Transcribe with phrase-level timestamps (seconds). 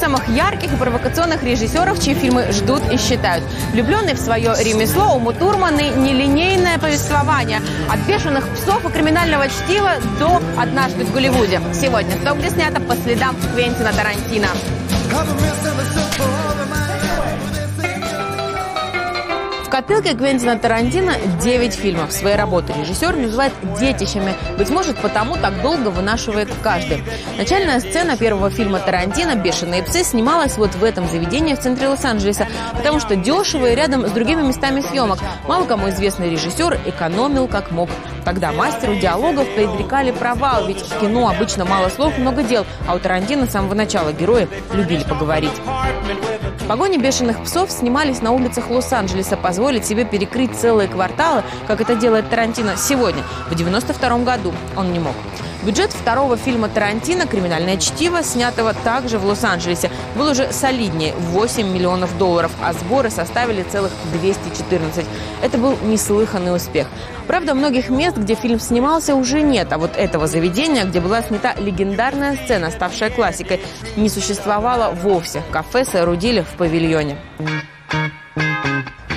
[0.00, 3.44] самых ярких и провокационных режиссеров, чьи фильмы ждут и считают.
[3.72, 7.60] Влюбленный в свое ремесло, Уму Турманы нелинейное повествование.
[7.88, 11.60] От бешеных псов и криминального чтива до «Однажды в Голливуде».
[11.74, 14.48] Сегодня то, где снято по следам Квентина Тарантино.
[19.70, 22.12] В котелке Квентина Тарантино 9 фильмов.
[22.12, 24.34] Свои работы режиссер называет детищами.
[24.58, 27.04] Быть может, потому так долго вынашивает каждый.
[27.38, 32.48] Начальная сцена первого фильма Тарантино «Бешеные псы» снималась вот в этом заведении в центре Лос-Анджелеса,
[32.74, 35.20] потому что дешево и рядом с другими местами съемок.
[35.46, 37.90] Мало кому известный режиссер экономил как мог.
[38.24, 42.98] Тогда мастеру диалогов предрекали провал, ведь в кино обычно мало слов, много дел, а у
[42.98, 45.52] Тарантино с самого начала герои любили поговорить.
[46.68, 49.36] Погони бешеных псов снимались на улицах Лос-Анджелеса.
[49.36, 54.98] Позволить себе перекрыть целые кварталы, как это делает Тарантино сегодня, в 92 году он не
[54.98, 55.14] мог.
[55.62, 62.16] Бюджет второго фильма Тарантино «Криминальное чтиво», снятого также в Лос-Анджелесе, был уже солиднее– 8 миллионов
[62.16, 65.04] долларов, а сборы составили целых 214.
[65.42, 66.86] Это был неслыханный успех.
[67.26, 71.54] Правда, многих мест, где фильм снимался, уже нет, а вот этого заведения, где была снята
[71.54, 73.60] легендарная сцена, ставшая классикой,
[73.96, 75.42] не существовало вовсе.
[75.52, 77.18] Кафе соорудили в павильоне.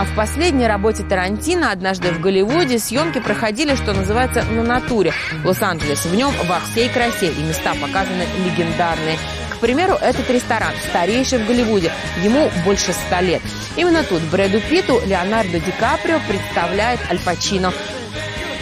[0.00, 5.12] А в последней работе Тарантино «Однажды в Голливуде» съемки проходили, что называется, на натуре.
[5.44, 9.18] Лос-Анджелес в нем во всей красе, и места показаны легендарные.
[9.50, 13.42] К примеру, этот ресторан, старейший в Голливуде, ему больше ста лет.
[13.76, 17.70] Именно тут Брэду Питу Леонардо Ди Каприо представляет Аль Пачино.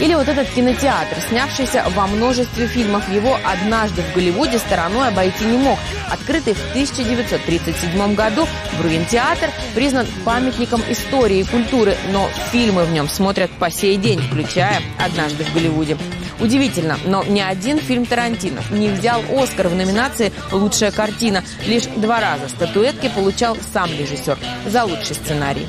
[0.00, 5.58] Или вот этот кинотеатр, снявшийся во множестве фильмов, его однажды в Голливуде стороной обойти не
[5.58, 5.78] мог.
[6.10, 8.46] Открытый в 1937 году
[8.78, 14.80] Бруин-театр признан памятником истории и культуры, но фильмы в нем смотрят по сей день, включая
[15.04, 15.96] «Однажды в Голливуде».
[16.40, 21.42] Удивительно, но ни один фильм Тарантино не взял «Оскар» в номинации «Лучшая картина».
[21.66, 25.66] Лишь два раза статуэтки получал сам режиссер за лучший сценарий.